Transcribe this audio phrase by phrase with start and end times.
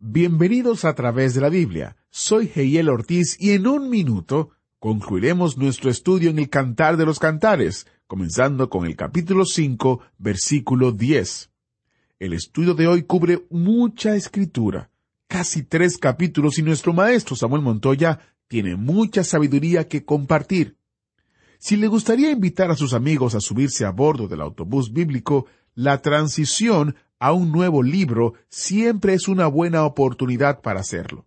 [0.00, 1.96] Bienvenidos a través de la Biblia.
[2.08, 7.18] Soy Heiel Ortiz y en un minuto concluiremos nuestro estudio en el Cantar de los
[7.18, 11.50] Cantares, comenzando con el capítulo 5, versículo 10.
[12.20, 14.88] El estudio de hoy cubre mucha escritura,
[15.26, 20.76] casi tres capítulos y nuestro maestro Samuel Montoya tiene mucha sabiduría que compartir.
[21.58, 26.00] Si le gustaría invitar a sus amigos a subirse a bordo del autobús bíblico, la
[26.02, 31.26] transición a un nuevo libro siempre es una buena oportunidad para hacerlo.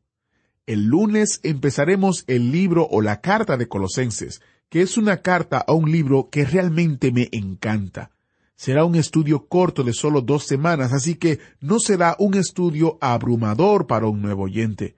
[0.65, 5.73] El lunes empezaremos el libro o la carta de Colosenses, que es una carta a
[5.73, 8.11] un libro que realmente me encanta.
[8.55, 13.87] Será un estudio corto de solo dos semanas, así que no será un estudio abrumador
[13.87, 14.98] para un nuevo oyente.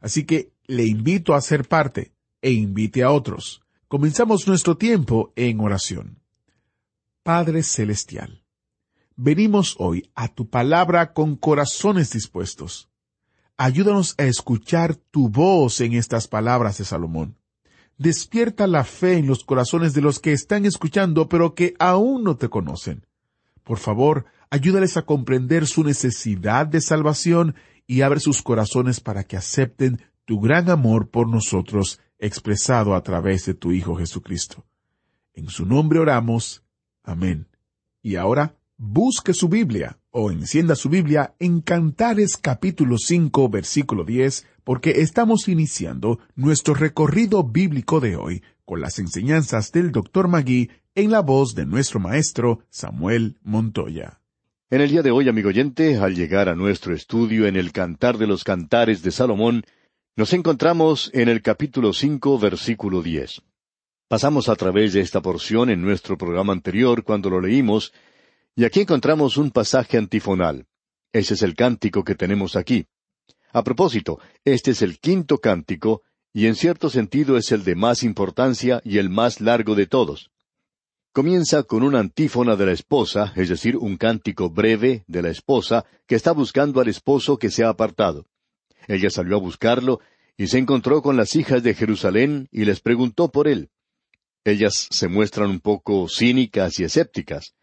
[0.00, 3.62] Así que le invito a ser parte e invite a otros.
[3.88, 6.20] Comenzamos nuestro tiempo en oración.
[7.22, 8.44] Padre Celestial,
[9.22, 12.88] venimos hoy a tu palabra con corazones dispuestos.
[13.58, 17.36] Ayúdanos a escuchar tu voz en estas palabras de Salomón.
[17.98, 22.38] Despierta la fe en los corazones de los que están escuchando pero que aún no
[22.38, 23.04] te conocen.
[23.62, 27.54] Por favor, ayúdales a comprender su necesidad de salvación
[27.86, 33.44] y abre sus corazones para que acepten tu gran amor por nosotros expresado a través
[33.44, 34.64] de tu Hijo Jesucristo.
[35.34, 36.64] En su nombre oramos.
[37.02, 37.48] Amén.
[38.02, 44.46] Y ahora, busque su Biblia o encienda su Biblia en Cantares capítulo 5 versículo 10
[44.64, 50.28] porque estamos iniciando nuestro recorrido bíblico de hoy con las enseñanzas del Dr.
[50.28, 54.22] Magui en la voz de nuestro maestro Samuel Montoya.
[54.70, 58.16] En el día de hoy, amigo oyente, al llegar a nuestro estudio en el Cantar
[58.16, 59.62] de los Cantares de Salomón,
[60.16, 63.42] nos encontramos en el capítulo cinco, versículo diez.
[64.08, 67.92] Pasamos a través de esta porción en nuestro programa anterior cuando lo leímos,
[68.56, 70.66] y aquí encontramos un pasaje antifonal.
[71.12, 72.86] Ese es el cántico que tenemos aquí.
[73.52, 76.02] A propósito, este es el quinto cántico,
[76.32, 80.30] y en cierto sentido es el de más importancia y el más largo de todos.
[81.12, 85.84] Comienza con una antífona de la esposa, es decir, un cántico breve de la esposa
[86.06, 88.26] que está buscando al esposo que se ha apartado.
[88.86, 89.98] Ella salió a buscarlo
[90.36, 93.70] y se encontró con las hijas de Jerusalén y les preguntó por él.
[94.44, 97.54] Ellas se muestran un poco cínicas y escépticas.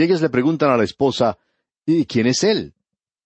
[0.00, 1.36] Y ellas le preguntan a la esposa,
[1.84, 2.72] ¿Y quién es él?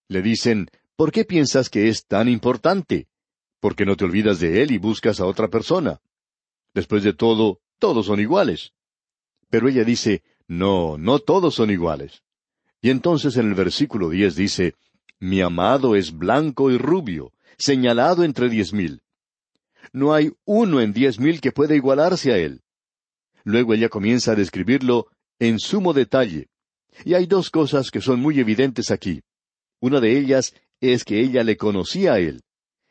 [0.08, 3.06] Le dicen, ¿por qué piensas que es tan importante?
[3.60, 6.00] ¿Por qué no te olvidas de él y buscas a otra persona?
[6.74, 8.72] Después de todo, todos son iguales.
[9.50, 12.24] Pero ella dice, no, no todos son iguales.
[12.82, 14.74] Y entonces en el versículo diez dice,
[15.20, 19.00] Mi amado es blanco y rubio, señalado entre diez mil.
[19.92, 22.62] No hay uno en diez mil que pueda igualarse a él.
[23.44, 25.06] Luego ella comienza a describirlo
[25.38, 26.48] en sumo detalle.
[27.04, 29.22] Y hay dos cosas que son muy evidentes aquí.
[29.80, 32.42] Una de ellas es que ella le conocía a él.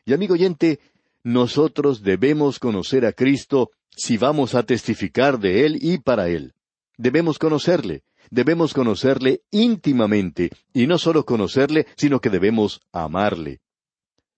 [0.06, 0.80] Y amigo oyente,
[1.24, 6.53] nosotros debemos conocer a Cristo si vamos a testificar de Él y para Él.
[6.97, 13.62] Debemos conocerle, debemos conocerle íntimamente, y no solo conocerle, sino que debemos amarle.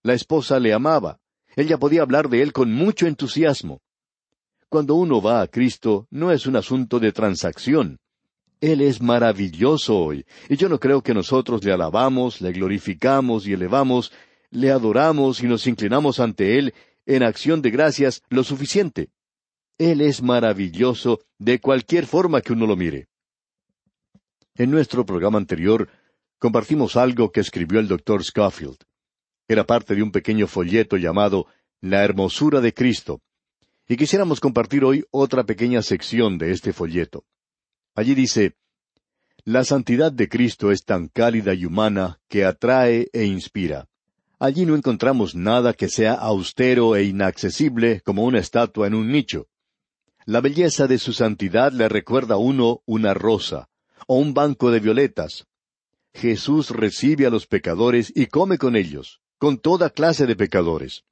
[0.04, 1.20] La esposa le amaba.
[1.56, 3.82] Ella podía hablar de Él con mucho entusiasmo.
[4.70, 7.98] Cuando uno va a Cristo, no es un asunto de transacción.
[8.66, 13.54] Él es maravilloso hoy, y yo no creo que nosotros le alabamos, le glorificamos y
[13.54, 14.12] elevamos,
[14.50, 16.74] le adoramos y nos inclinamos ante Él
[17.06, 19.10] en acción de gracias lo suficiente.
[19.78, 23.08] Él es maravilloso de cualquier forma que uno lo mire.
[24.56, 25.88] En nuestro programa anterior
[26.40, 28.78] compartimos algo que escribió el doctor Schofield.
[29.48, 31.46] Era parte de un pequeño folleto llamado
[31.82, 33.22] La hermosura de Cristo.
[33.88, 37.26] Y quisiéramos compartir hoy otra pequeña sección de este folleto.
[37.96, 38.56] Allí dice,
[39.46, 43.88] La santidad de Cristo es tan cálida y humana que atrae e inspira.
[44.38, 49.48] Allí no encontramos nada que sea austero e inaccesible como una estatua en un nicho.
[50.26, 53.70] La belleza de su santidad le recuerda a uno una rosa,
[54.08, 55.48] o un banco de violetas.
[56.14, 61.04] Jesús recibe a los pecadores y come con ellos, con toda clase de pecadores.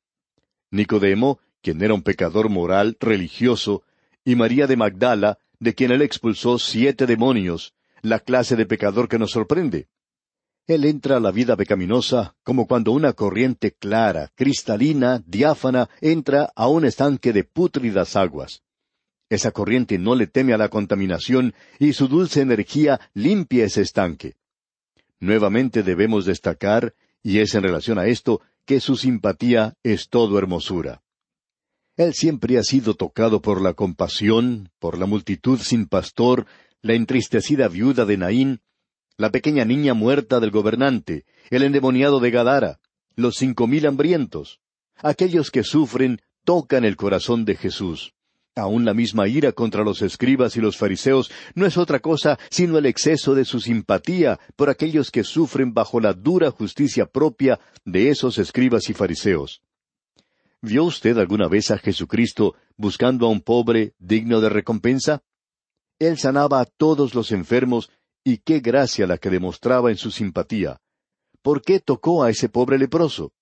[0.69, 3.83] Nicodemo, quien era un pecador moral, religioso,
[4.25, 9.17] y María de Magdala, de quien él expulsó siete demonios, la clase de pecador que
[9.17, 9.87] nos sorprende.
[10.67, 16.67] Él entra a la vida pecaminosa como cuando una corriente clara, cristalina, diáfana, entra a
[16.67, 18.61] un estanque de pútridas aguas.
[19.29, 24.35] Esa corriente no le teme a la contaminación y su dulce energía limpia ese estanque.
[25.19, 31.02] Nuevamente debemos destacar, y es en relación a esto, que su simpatía es todo hermosura.
[31.95, 36.47] Él siempre ha sido tocado por la compasión, por la multitud sin pastor,
[36.81, 38.61] la entristecida viuda de Naín,
[39.15, 42.79] la pequeña niña muerta del gobernante, el endemoniado de Gadara,
[43.15, 44.59] los cinco mil hambrientos.
[44.97, 48.13] Aquellos que sufren tocan el corazón de Jesús.
[48.55, 52.77] Aún la misma ira contra los escribas y los fariseos no es otra cosa sino
[52.77, 58.09] el exceso de su simpatía por aquellos que sufren bajo la dura justicia propia de
[58.09, 59.61] esos escribas y fariseos.
[60.65, 65.21] ¿Vio usted alguna vez a Jesucristo buscando a un pobre digno de recompensa?
[65.99, 67.91] Él sanaba a todos los enfermos
[68.23, 70.79] y qué gracia la que demostraba en su simpatía.
[71.41, 73.33] ¿Por qué tocó a ese pobre leproso?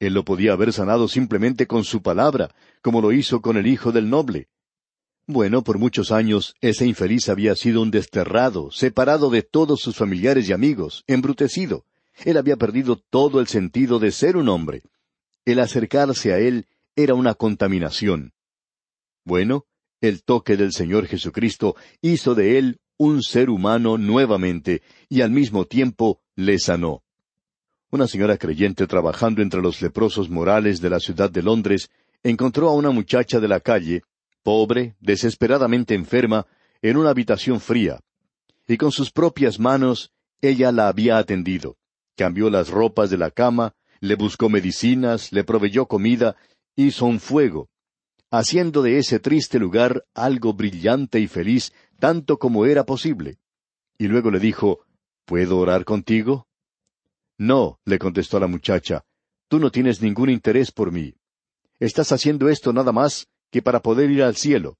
[0.00, 2.52] Él lo podía haber sanado simplemente con su palabra,
[2.82, 4.48] como lo hizo con el hijo del noble.
[5.28, 10.48] Bueno, por muchos años ese infeliz había sido un desterrado, separado de todos sus familiares
[10.48, 11.84] y amigos, embrutecido.
[12.24, 14.82] Él había perdido todo el sentido de ser un hombre.
[15.46, 16.66] El acercarse a él
[16.96, 18.32] era una contaminación.
[19.24, 19.64] Bueno,
[20.00, 25.64] el toque del Señor Jesucristo hizo de él un ser humano nuevamente y al mismo
[25.64, 27.04] tiempo le sanó.
[27.90, 31.90] Una señora creyente trabajando entre los leprosos morales de la ciudad de Londres
[32.24, 34.02] encontró a una muchacha de la calle,
[34.42, 36.46] pobre, desesperadamente enferma,
[36.82, 38.00] en una habitación fría.
[38.66, 41.76] Y con sus propias manos ella la había atendido.
[42.16, 43.74] Cambió las ropas de la cama,
[44.06, 46.36] le buscó medicinas, le proveyó comida,
[46.76, 47.68] hizo un fuego,
[48.30, 53.38] haciendo de ese triste lugar algo brillante y feliz, tanto como era posible.
[53.98, 54.80] Y luego le dijo,
[55.24, 56.46] ¿Puedo orar contigo?
[57.36, 59.04] No, le contestó la muchacha,
[59.48, 61.14] tú no tienes ningún interés por mí.
[61.80, 64.78] Estás haciendo esto nada más que para poder ir al cielo.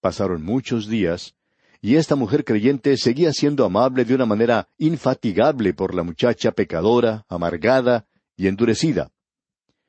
[0.00, 1.34] Pasaron muchos días,
[1.80, 7.24] y esta mujer creyente seguía siendo amable de una manera infatigable por la muchacha pecadora,
[7.28, 8.06] amargada
[8.36, 9.10] y endurecida.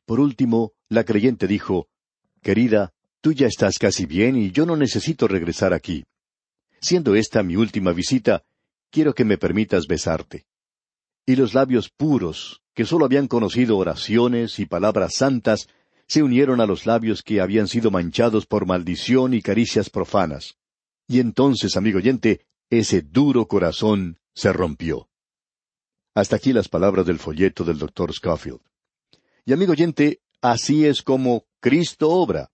[0.06, 1.88] Por último, la creyente dijo,
[2.42, 2.92] Querida,
[3.22, 6.04] tú ya estás casi bien y yo no necesito regresar aquí.
[6.82, 8.44] Siendo esta mi última visita,
[8.90, 10.46] quiero que me permitas besarte
[11.26, 15.68] y los labios puros, que sólo habían conocido oraciones y palabras santas,
[16.08, 20.58] se unieron a los labios que habían sido manchados por maldición y caricias profanas.
[21.08, 25.08] Y entonces, amigo oyente, ese duro corazón se rompió.
[26.16, 28.62] Hasta aquí las palabras del folleto del doctor Scofield.
[29.46, 32.52] Y amigo oyente, así es como Cristo obra.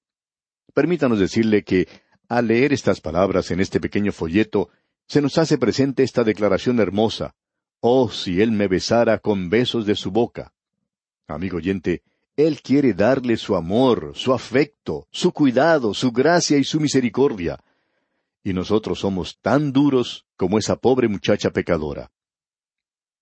[0.73, 1.87] Permítanos decirle que,
[2.29, 4.69] al leer estas palabras en este pequeño folleto,
[5.07, 7.35] se nos hace presente esta declaración hermosa,
[7.81, 10.53] Oh, si Él me besara con besos de su boca.
[11.27, 12.03] Amigo oyente,
[12.35, 17.59] Él quiere darle su amor, su afecto, su cuidado, su gracia y su misericordia.
[18.43, 22.11] Y nosotros somos tan duros como esa pobre muchacha pecadora.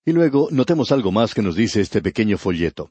[0.08, 2.90] Y luego notemos algo más que nos dice este pequeño folleto.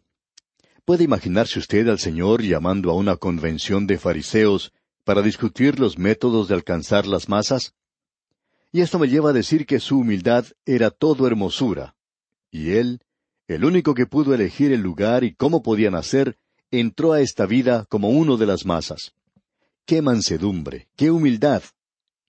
[0.86, 4.72] ¿Puede imaginarse usted al Señor llamando a una convención de fariseos
[5.04, 7.74] para discutir los métodos de alcanzar las masas?
[8.72, 11.96] Y esto me lleva a decir que su humildad era todo hermosura.
[12.52, 13.00] Y él,
[13.48, 16.38] el único que pudo elegir el lugar y cómo podía nacer,
[16.70, 19.16] entró a esta vida como uno de las masas.
[19.88, 20.88] ¡Qué mansedumbre!
[20.96, 21.64] ¡Qué humildad!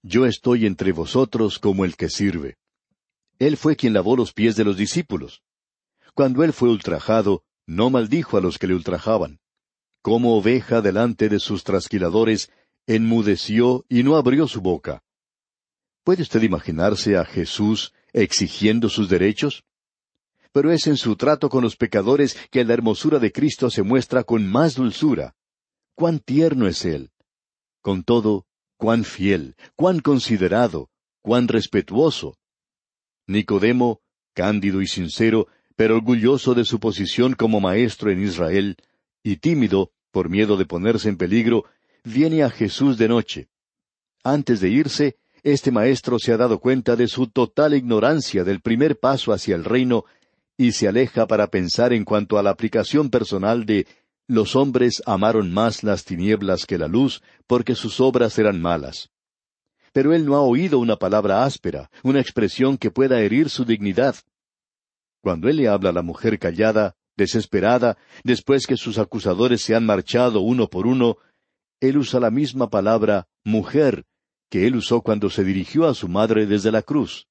[0.03, 2.57] Yo estoy entre vosotros como el que sirve.
[3.39, 5.43] Él fue quien lavó los pies de los discípulos.
[6.15, 9.41] Cuando él fue ultrajado, no maldijo a los que le ultrajaban.
[10.03, 12.51] Como oveja delante de sus trasquiladores,
[12.87, 15.03] enmudeció y no abrió su boca.
[16.03, 19.65] ¿Puede usted imaginarse a Jesús exigiendo sus derechos?
[20.53, 24.25] Pero es en su trato con los pecadores que la hermosura de Cristo se muestra
[24.25, 25.37] con más dulzura.
[25.95, 27.11] Cuán tierno es Él.
[27.83, 28.47] Con todo,
[28.79, 30.89] cuán fiel, cuán considerado,
[31.21, 32.38] cuán respetuoso.
[33.29, 34.01] Nicodemo,
[34.35, 38.77] cándido y sincero, pero orgulloso de su posición como maestro en Israel,
[39.23, 41.65] y tímido, por miedo de ponerse en peligro,
[42.03, 43.49] viene a Jesús de noche.
[44.25, 48.99] Antes de irse, este maestro se ha dado cuenta de su total ignorancia del primer
[48.99, 50.05] paso hacia el reino
[50.57, 53.87] y se aleja para pensar en cuanto a la aplicación personal de
[54.27, 59.11] los hombres amaron más las tinieblas que la luz porque sus obras eran malas.
[59.93, 64.17] Pero él no ha oído una palabra áspera, una expresión que pueda herir su dignidad.
[65.21, 69.85] Cuando él le habla a la mujer callada, desesperada, después que sus acusadores se han
[69.85, 71.17] marchado uno por uno,
[71.81, 74.05] él usa la misma palabra mujer
[74.51, 77.27] que él usó cuando se dirigió a su madre desde la cruz.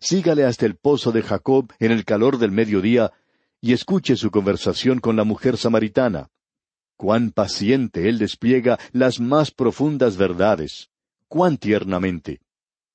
[0.00, 3.12] Sígale hasta el pozo de Jacob en el calor del mediodía
[3.60, 6.28] y escuche su conversación con la mujer samaritana.
[6.96, 10.90] Cuán paciente él despliega las más profundas verdades.
[11.28, 12.40] Cuán tiernamente.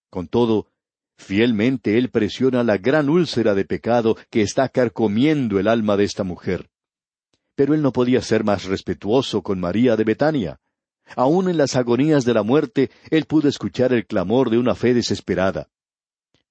[0.09, 0.67] Con todo,
[1.17, 6.23] fielmente él presiona la gran úlcera de pecado que está carcomiendo el alma de esta
[6.23, 6.69] mujer.
[7.55, 10.59] Pero él no podía ser más respetuoso con María de Betania.
[11.15, 14.93] Aún en las agonías de la muerte, él pudo escuchar el clamor de una fe
[14.93, 15.69] desesperada.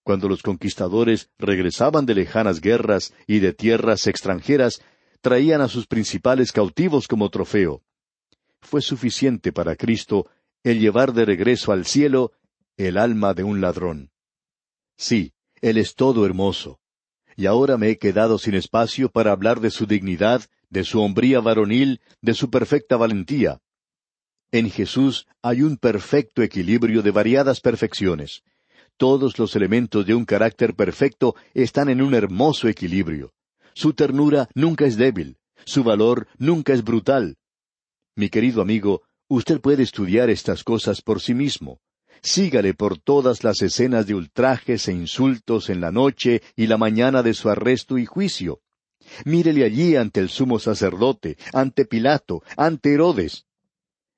[0.05, 4.83] Cuando los conquistadores regresaban de lejanas guerras y de tierras extranjeras,
[5.21, 7.83] traían a sus principales cautivos como trofeo.
[8.61, 10.29] Fue suficiente para Cristo
[10.65, 12.33] el llevar de regreso al cielo
[12.77, 14.11] el alma de un ladrón.
[14.97, 16.81] Sí, Él es todo hermoso.
[17.37, 21.41] Y ahora me he quedado sin espacio para hablar de su dignidad, de su hombría
[21.41, 23.61] varonil, de su perfecta valentía.
[24.51, 28.43] En Jesús hay un perfecto equilibrio de variadas perfecciones.
[28.99, 33.33] Todos los elementos de un carácter perfecto están en un hermoso equilibrio.
[33.75, 37.37] Su ternura nunca es débil, su valor nunca es brutal.
[38.15, 41.81] Mi querido amigo, usted puede estudiar estas cosas por sí mismo.
[42.23, 47.23] Sígale por todas las escenas de ultrajes e insultos en la noche y la mañana
[47.23, 48.61] de su arresto y juicio.
[49.25, 53.47] Mírele allí ante el sumo sacerdote, ante Pilato, ante Herodes.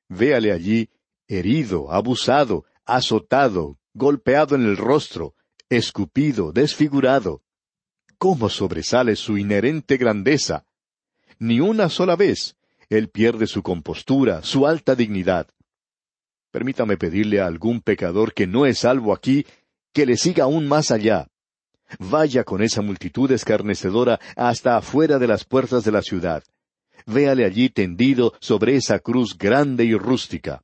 [0.08, 0.90] Véale allí
[1.26, 5.34] herido, abusado, azotado, golpeado en el rostro,
[5.70, 7.42] escupido, desfigurado.
[8.18, 10.66] ¿Cómo sobresale su inherente grandeza?
[11.38, 12.56] Ni una sola vez
[12.98, 15.48] él pierde su compostura, su alta dignidad.
[16.50, 19.44] Permítame pedirle a algún pecador que no es salvo aquí,
[19.92, 21.28] que le siga aún más allá.
[21.98, 26.42] Vaya con esa multitud escarnecedora hasta afuera de las puertas de la ciudad.
[27.06, 30.62] Véale allí tendido sobre esa cruz grande y rústica.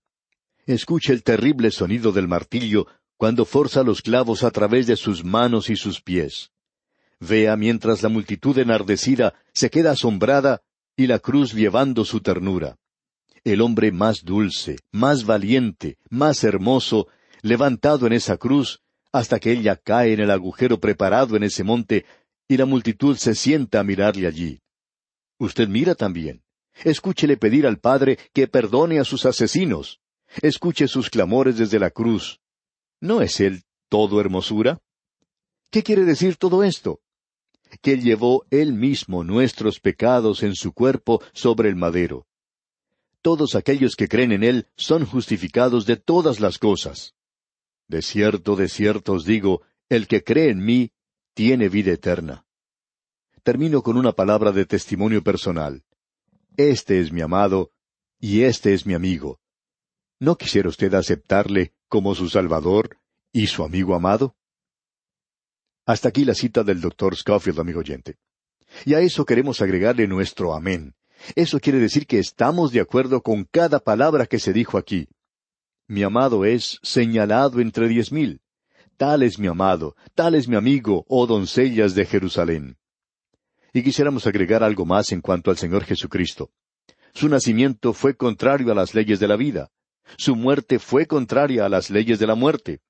[0.67, 5.69] Escuche el terrible sonido del martillo cuando forza los clavos a través de sus manos
[5.69, 6.53] y sus pies.
[7.19, 10.63] Vea mientras la multitud enardecida se queda asombrada
[11.01, 12.77] y la cruz llevando su ternura
[13.45, 17.09] el hombre más dulce, más valiente, más hermoso,
[17.43, 22.05] levantado en esa cruz, hasta que ella cae en el agujero preparado en ese monte,
[22.49, 24.61] y la multitud se sienta a mirarle allí.
[25.39, 26.43] Usted mira también.
[26.85, 30.01] Escúchele pedir al Padre que perdone a sus asesinos.
[30.43, 32.41] Escuche sus clamores desde la cruz.
[33.01, 34.81] ¿No es Él todo hermosura?
[35.71, 37.01] ¿Qué quiere decir todo esto?
[37.83, 42.27] Que llevó Él mismo nuestros pecados en su cuerpo sobre el madero
[43.23, 47.15] todos aquellos que creen en Él son justificados de todas las cosas.
[47.89, 50.93] De cierto, de cierto os digo, el que cree en mí
[51.35, 52.47] tiene vida eterna.
[53.43, 55.85] Termino con una palabra de testimonio personal.
[56.57, 57.73] Este es mi amado
[58.19, 59.41] y este es mi amigo.
[60.19, 62.99] ¿No quisiera usted aceptarle como su Salvador
[63.33, 64.37] y su amigo amado?
[65.87, 68.17] Hasta aquí la cita del doctor Scofield, amigo oyente.
[68.85, 70.95] Y a eso queremos agregarle nuestro amén.
[71.35, 75.09] Eso quiere decir que estamos de acuerdo con cada palabra que se dijo aquí.
[75.87, 78.41] Mi amado es señalado entre diez mil.
[78.97, 82.77] Tal es mi amado, tal es mi amigo, oh doncellas de Jerusalén.
[83.73, 86.51] Y quisiéramos agregar algo más en cuanto al Señor Jesucristo.
[87.15, 89.71] Su nacimiento fue contrario a las leyes de la vida.
[90.17, 92.81] Su muerte fue contraria a las leyes de la muerte.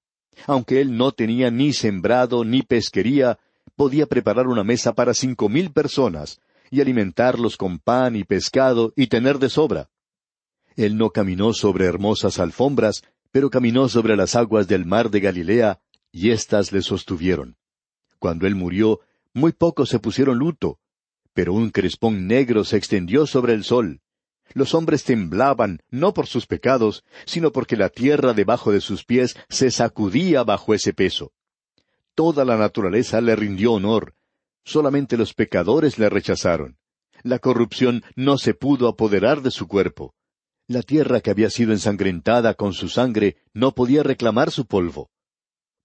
[0.47, 3.39] Aunque él no tenía ni sembrado ni pesquería,
[3.77, 9.09] podía preparar una mesa para cinco mil personas, y alimentarlos con pan y pescado y
[9.09, 9.91] tener de sobra.
[10.77, 15.81] Él no caminó sobre hermosas alfombras, pero caminó sobre las aguas del mar de Galilea,
[16.13, 17.57] y éstas le sostuvieron.
[18.19, 19.01] Cuando él murió,
[19.33, 20.79] muy pocos se pusieron luto,
[21.33, 24.01] pero un crespón negro se extendió sobre el sol.
[24.53, 29.37] Los hombres temblaban, no por sus pecados, sino porque la tierra debajo de sus pies
[29.49, 31.33] se sacudía bajo ese peso.
[32.15, 34.15] Toda la naturaleza le rindió honor,
[34.65, 36.79] Solamente los pecadores le rechazaron.
[37.23, 40.15] La corrupción no se pudo apoderar de su cuerpo.
[40.67, 45.11] La tierra que había sido ensangrentada con su sangre no podía reclamar su polvo.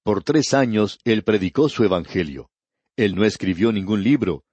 [0.04, 2.52] Por tres años él predicó su Evangelio.
[2.96, 4.44] Él no escribió ningún libro,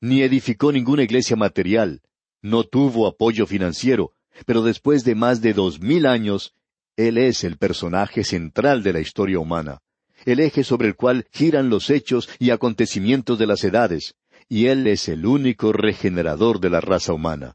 [0.00, 2.02] ni edificó ninguna iglesia material,
[2.42, 4.12] no tuvo apoyo financiero,
[4.46, 6.54] pero después de más de dos mil años,
[6.96, 9.80] él es el personaje central de la historia humana
[10.24, 14.14] el eje sobre el cual giran los hechos y acontecimientos de las edades,
[14.48, 17.54] y Él es el único regenerador de la raza humana.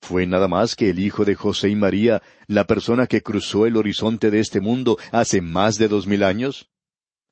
[0.00, 3.76] ¿Fue nada más que el hijo de José y María la persona que cruzó el
[3.76, 6.68] horizonte de este mundo hace más de dos mil años?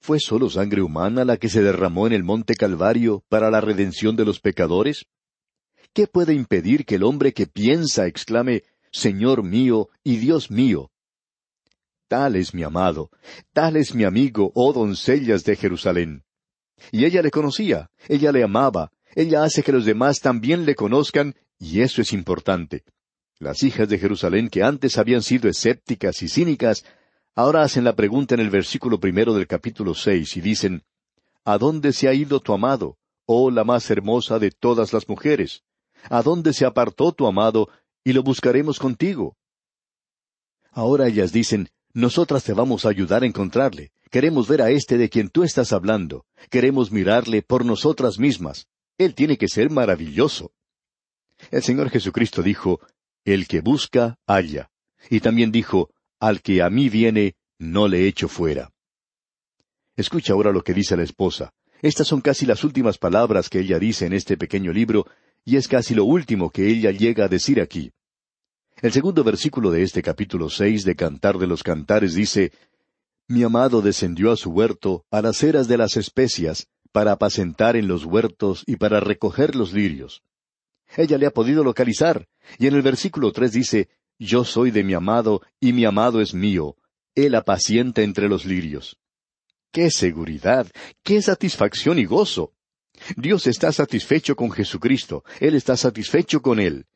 [0.00, 4.16] ¿Fue sólo sangre humana la que se derramó en el monte Calvario para la redención
[4.16, 5.06] de los pecadores?
[5.94, 10.90] ¿Qué puede impedir que el hombre que piensa exclame Señor mío y Dios mío?
[12.08, 13.10] Tal es mi amado,
[13.52, 16.24] tal es mi amigo, oh doncellas de Jerusalén.
[16.92, 21.34] Y ella le conocía, ella le amaba, ella hace que los demás también le conozcan,
[21.58, 22.84] y eso es importante.
[23.38, 26.84] Las hijas de Jerusalén, que antes habían sido escépticas y cínicas,
[27.34, 30.84] ahora hacen la pregunta en el versículo primero del capítulo seis y dicen,
[31.44, 32.96] ¿A dónde se ha ido tu amado,
[33.26, 35.64] oh la más hermosa de todas las mujeres?
[36.10, 37.68] ¿A dónde se apartó tu amado,
[38.04, 39.36] y lo buscaremos contigo?
[40.70, 43.92] Ahora ellas dicen, nosotras te vamos a ayudar a encontrarle.
[44.10, 46.24] Queremos ver a este de quien tú estás hablando.
[46.50, 48.66] Queremos mirarle por nosotras mismas.
[48.98, 50.52] Él tiene que ser maravilloso.
[51.50, 52.80] El Señor Jesucristo dijo,
[53.24, 54.70] El que busca, halla.
[55.10, 55.90] Y también dijo,
[56.20, 58.70] Al que a mí viene, no le echo fuera.
[59.96, 61.52] Escucha ahora lo que dice la esposa.
[61.82, 65.06] Estas son casi las últimas palabras que ella dice en este pequeño libro,
[65.44, 67.92] y es casi lo último que ella llega a decir aquí.
[68.80, 72.52] El segundo versículo de este capítulo seis de Cantar de los Cantares dice,
[73.28, 77.88] Mi amado descendió a su huerto, a las eras de las especias, para apacentar en
[77.88, 80.22] los huertos y para recoger los lirios.
[80.96, 82.26] Ella le ha podido localizar,
[82.58, 86.34] y en el versículo tres dice, Yo soy de mi amado, y mi amado es
[86.34, 86.76] mío,
[87.14, 88.98] él apacienta entre los lirios.
[89.70, 90.70] ¡Qué seguridad!
[91.02, 92.52] ¡Qué satisfacción y gozo!
[93.16, 96.86] Dios está satisfecho con Jesucristo, Él está satisfecho con Él.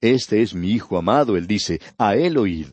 [0.00, 2.68] Este es mi Hijo amado, Él dice, a Él oíd.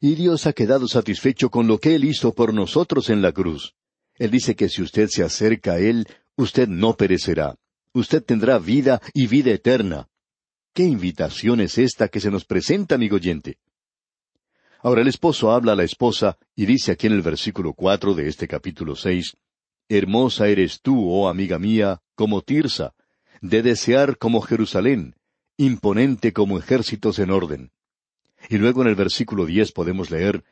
[0.00, 3.74] Y Dios ha quedado satisfecho con lo que Él hizo por nosotros en la cruz.
[4.16, 6.06] Él dice que si usted se acerca a Él,
[6.36, 7.56] usted no perecerá.
[7.92, 10.06] Usted tendrá vida y vida eterna.
[10.72, 13.58] ¿Qué invitación es esta que se nos presenta, amigo oyente?
[14.82, 18.28] Ahora el esposo habla a la esposa y dice aquí en el versículo cuatro de
[18.28, 19.36] este capítulo seis,
[19.90, 22.94] Hermosa eres tú, oh amiga mía, como Tirsa,
[23.40, 25.16] de desear como Jerusalén,
[25.56, 27.72] imponente como ejércitos en orden.
[28.48, 30.44] Y luego en el versículo diez podemos leer,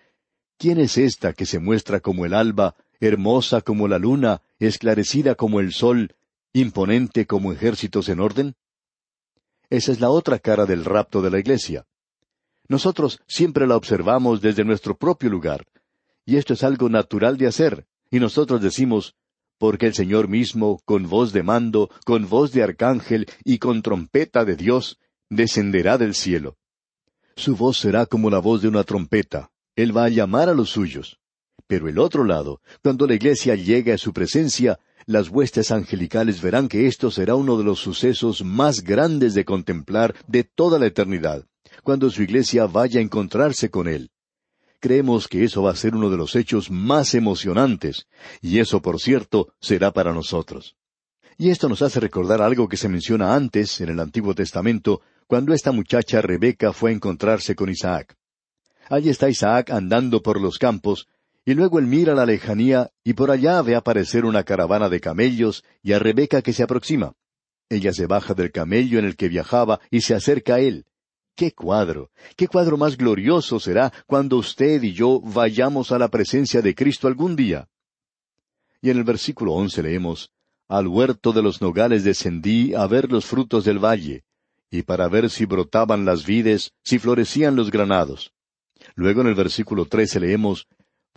[0.58, 5.60] ¿Quién es esta que se muestra como el alba, hermosa como la luna, esclarecida como
[5.60, 6.16] el sol,
[6.52, 8.56] imponente como ejércitos en orden?
[9.70, 11.86] Esa es la otra cara del rapto de la iglesia.
[12.66, 15.64] Nosotros siempre la observamos desde nuestro propio lugar,
[16.26, 19.14] y esto es algo natural de hacer, y nosotros decimos,
[19.58, 24.44] porque el Señor mismo, con voz de mando, con voz de arcángel y con trompeta
[24.44, 26.56] de Dios, descenderá del cielo.
[27.36, 29.50] Su voz será como la voz de una trompeta.
[29.76, 31.18] Él va a llamar a los suyos.
[31.66, 36.68] Pero el otro lado, cuando la iglesia llegue a su presencia, las huestes angelicales verán
[36.68, 41.46] que esto será uno de los sucesos más grandes de contemplar de toda la eternidad,
[41.82, 44.10] cuando su iglesia vaya a encontrarse con Él.
[44.80, 48.06] Creemos que eso va a ser uno de los hechos más emocionantes,
[48.40, 50.76] y eso, por cierto, será para nosotros.
[51.36, 55.52] Y esto nos hace recordar algo que se menciona antes en el Antiguo Testamento, cuando
[55.52, 58.16] esta muchacha Rebeca fue a encontrarse con Isaac.
[58.88, 61.08] Allí está Isaac andando por los campos,
[61.44, 65.00] y luego él mira a la lejanía y por allá ve aparecer una caravana de
[65.00, 67.14] camellos y a Rebeca que se aproxima.
[67.70, 70.86] Ella se baja del camello en el que viajaba y se acerca a él.
[71.38, 72.10] ¡Qué cuadro!
[72.34, 77.06] ¡Qué cuadro más glorioso será cuando usted y yo vayamos a la presencia de Cristo
[77.06, 77.68] algún día!
[78.82, 80.32] Y en el versículo once leemos,
[80.66, 84.24] Al huerto de los nogales descendí a ver los frutos del valle,
[84.68, 88.32] y para ver si brotaban las vides, si florecían los granados.
[88.96, 90.66] Luego en el versículo trece leemos,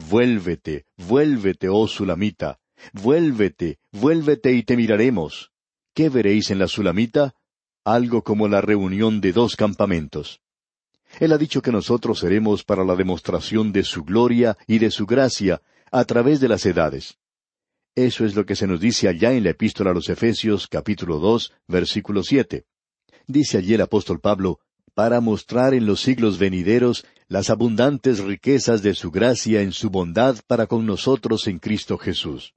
[0.07, 2.59] Vuélvete, vuélvete, oh Sulamita,
[2.93, 5.51] vuélvete, vuélvete y te miraremos.
[5.95, 7.33] ¿Qué veréis en la Sulamita?
[7.83, 10.41] Algo como la reunión de dos campamentos.
[11.19, 15.05] Él ha dicho que nosotros seremos para la demostración de su gloria y de su
[15.05, 17.17] gracia a través de las edades.
[17.95, 21.19] Eso es lo que se nos dice allá en la epístola a los Efesios capítulo
[21.19, 22.65] dos versículo siete.
[23.27, 24.59] Dice allí el apóstol Pablo,
[24.93, 30.37] para mostrar en los siglos venideros las abundantes riquezas de su gracia en su bondad
[30.47, 32.53] para con nosotros en Cristo Jesús.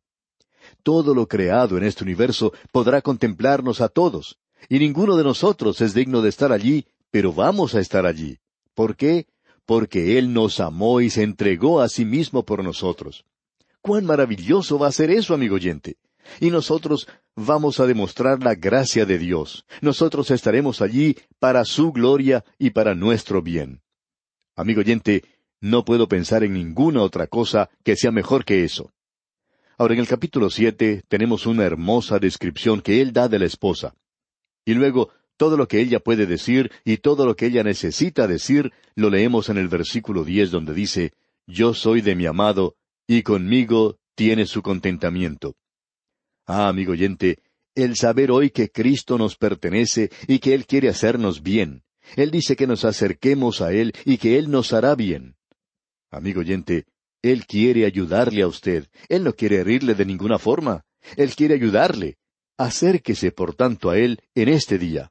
[0.83, 5.95] Todo lo creado en este universo podrá contemplarnos a todos, y ninguno de nosotros es
[5.95, 8.39] digno de estar allí, pero vamos a estar allí.
[8.75, 9.27] ¿Por qué?
[9.67, 13.25] Porque Él nos amó y se entregó a sí mismo por nosotros.
[13.81, 15.97] ¡Cuán maravilloso va a ser eso, amigo oyente!
[16.41, 19.65] Y nosotros vamos a demostrar la gracia de Dios.
[19.81, 23.83] Nosotros estaremos allí para su gloria y para nuestro bien.
[24.57, 25.25] Amigo oyente,
[25.61, 28.91] no puedo pensar en ninguna otra cosa que sea mejor que eso.
[29.77, 33.95] Ahora en el capítulo siete tenemos una hermosa descripción que él da de la esposa.
[34.65, 38.73] Y luego, todo lo que ella puede decir y todo lo que ella necesita decir,
[38.95, 41.13] lo leemos en el versículo diez donde dice,
[41.47, 45.57] Yo soy de mi amado, y conmigo tiene su contentamiento.
[46.47, 47.39] Ah, amigo oyente,
[47.75, 51.83] el saber hoy que Cristo nos pertenece y que Él quiere hacernos bien.
[52.17, 55.37] Él dice que nos acerquemos a Él y que Él nos hará bien.
[56.11, 56.85] Amigo oyente,
[57.23, 58.87] Él quiere ayudarle a usted.
[59.09, 60.85] Él no quiere herirle de ninguna forma.
[61.17, 62.19] Él quiere ayudarle.
[62.57, 65.11] Acérquese, por tanto, a Él en este día.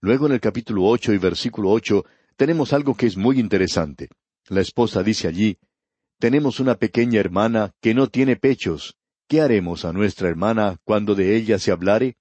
[0.00, 2.04] Luego en el capítulo ocho y versículo ocho
[2.36, 4.08] tenemos algo que es muy interesante.
[4.48, 5.58] La esposa dice allí,
[6.18, 8.96] Tenemos una pequeña hermana que no tiene pechos.
[9.26, 12.16] ¿Qué haremos a nuestra hermana cuando de ella se hablare?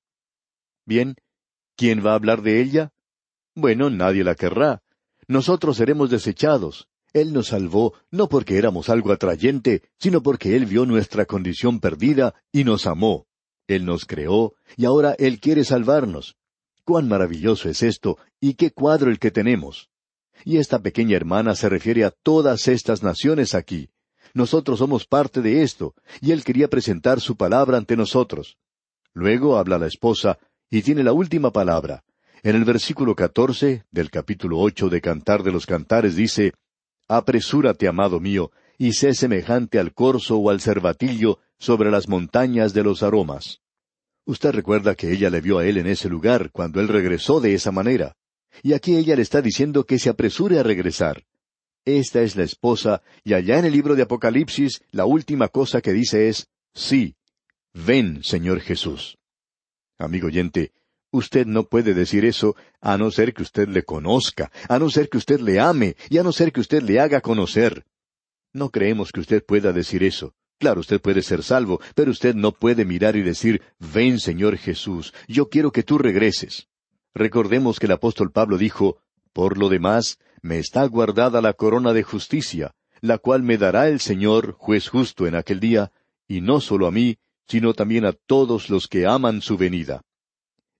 [0.85, 1.15] Bien,
[1.75, 2.91] ¿quién va a hablar de ella?
[3.55, 4.83] Bueno, nadie la querrá.
[5.27, 6.87] Nosotros seremos desechados.
[7.13, 12.35] Él nos salvó no porque éramos algo atrayente, sino porque Él vio nuestra condición perdida
[12.51, 13.28] y nos amó.
[13.69, 16.35] Él nos creó y ahora Él quiere salvarnos.
[16.83, 19.91] Cuán maravilloso es esto y qué cuadro el que tenemos.
[20.43, 23.91] Y esta pequeña hermana se refiere a todas estas naciones aquí.
[24.33, 28.57] Nosotros somos parte de esto, y Él quería presentar su palabra ante nosotros.
[29.13, 30.39] Luego habla la esposa,
[30.71, 32.03] y tiene la última palabra.
[32.41, 36.53] En el versículo catorce del capítulo ocho de Cantar de los Cantares dice,
[37.07, 42.81] Apresúrate, amado mío, y sé semejante al corzo o al cervatillo sobre las montañas de
[42.81, 43.59] los aromas.
[44.25, 47.53] Usted recuerda que ella le vio a él en ese lugar cuando él regresó de
[47.53, 48.15] esa manera.
[48.63, 51.25] Y aquí ella le está diciendo que se apresure a regresar.
[51.83, 55.91] Esta es la esposa, y allá en el libro de Apocalipsis la última cosa que
[55.91, 57.15] dice es, sí,
[57.73, 59.17] ven, Señor Jesús.
[59.97, 60.71] Amigo oyente,
[61.11, 65.09] Usted no puede decir eso a no ser que usted le conozca, a no ser
[65.09, 67.83] que usted le ame y a no ser que usted le haga conocer.
[68.53, 70.33] No creemos que usted pueda decir eso.
[70.59, 75.13] Claro, usted puede ser salvo, pero usted no puede mirar y decir, ven Señor Jesús,
[75.27, 76.67] yo quiero que tú regreses.
[77.13, 78.97] Recordemos que el apóstol Pablo dijo,
[79.31, 83.99] por lo demás, me está guardada la corona de justicia, la cual me dará el
[83.99, 85.91] Señor, juez justo en aquel día,
[86.27, 90.03] y no solo a mí, sino también a todos los que aman su venida.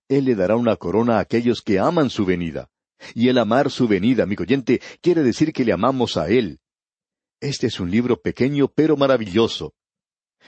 [0.08, 2.68] Él le dará una corona a aquellos que aman su venida.
[3.14, 6.60] Y el amar su venida, amigo oyente, quiere decir que le amamos a Él.
[7.40, 9.72] Este es un libro pequeño pero maravilloso.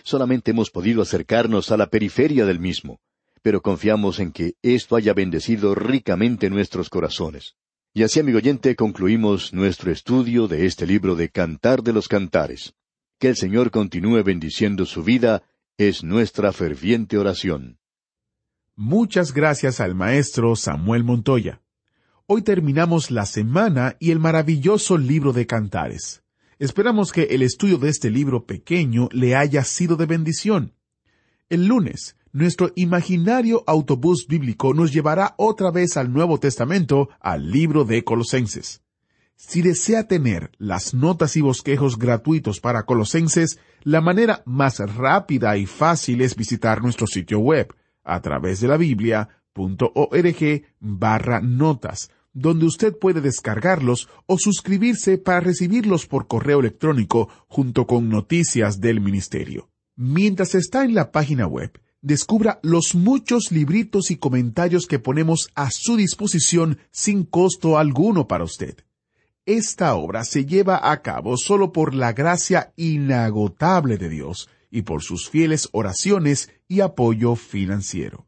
[0.03, 3.01] Solamente hemos podido acercarnos a la periferia del mismo,
[3.41, 7.55] pero confiamos en que esto haya bendecido ricamente nuestros corazones.
[7.95, 12.75] Y así, amigo oyente, concluimos nuestro estudio de este libro de Cantar de los Cantares.
[13.19, 15.43] Que el Señor continúe bendiciendo su vida
[15.79, 17.79] es nuestra ferviente oración.
[18.77, 21.63] Muchas gracias al maestro Samuel Montoya.
[22.27, 26.22] Hoy terminamos la semana y el maravilloso libro de Cantares.
[26.63, 30.75] Esperamos que el estudio de este libro pequeño le haya sido de bendición.
[31.51, 37.85] El lunes, nuestro imaginario autobús bíblico nos llevará otra vez al Nuevo Testamento, al libro
[37.85, 38.81] de Colosenses.
[39.35, 45.67] Si desea tener las notas y bosquejos gratuitos para Colosenses, la manera más rápida y
[45.67, 52.97] fácil es visitar nuestro sitio web a través de la biblia.org barra notas, donde usted
[52.97, 59.71] puede descargarlos o suscribirse para recibirlos por correo electrónico junto con noticias del ministerio.
[59.97, 65.71] Mientras está en la página web, descubra los muchos libritos y comentarios que ponemos a
[65.71, 68.79] su disposición sin costo alguno para usted.
[69.45, 75.03] Esta obra se lleva a cabo solo por la gracia inagotable de Dios, y por
[75.03, 78.27] sus fieles oraciones y apoyo financiero.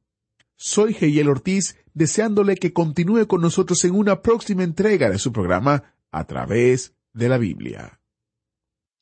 [0.57, 5.95] Soy Geyel Ortiz, deseándole que continúe con nosotros en una próxima entrega de su programa
[6.11, 8.01] a través de la Biblia.